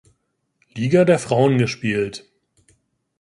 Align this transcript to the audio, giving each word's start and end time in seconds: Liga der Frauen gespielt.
Liga 0.73 1.05
der 1.05 1.19
Frauen 1.19 1.59
gespielt. 1.59 2.27